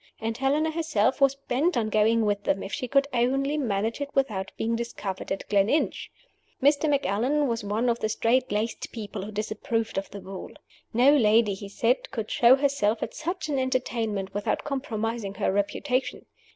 [0.19, 4.09] And Helena herself was bent on going with them, if she could only manage it
[4.15, 6.09] without being discovered at Gleninch.
[6.59, 6.89] Mr.
[6.89, 10.53] Macallan was one of the strait laced people who disapproved of the ball.
[10.91, 16.25] No lady, he said, could show herself at such an entertainment without compromising her reputation.